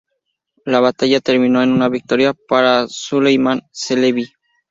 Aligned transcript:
La 0.65 0.79
batalla 0.79 1.19
terminó 1.19 1.61
en 1.61 1.71
una 1.71 1.87
victoria 1.87 2.33
para 2.33 2.87
Süleyman 2.87 3.61
Çelebi. 3.71 4.31